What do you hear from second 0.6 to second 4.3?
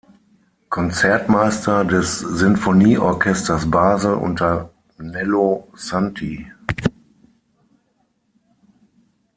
Konzertmeister des Sinfonieorchesters Basel